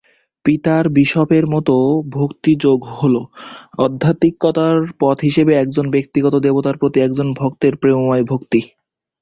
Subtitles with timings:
[0.45, 1.77] পিতার বিশপের মতে,
[2.09, 3.15] ভক্তি যোগ হল,
[3.77, 8.59] আধ্যাত্মিকতার পথ হিসেবে একজন ব্যক্তিগত দেবতার প্রতি একজন ভক্তের প্রেমময় ভক্তি।